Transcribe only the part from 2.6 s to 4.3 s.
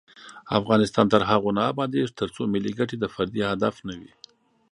ګټې د فردي هدف نه وي.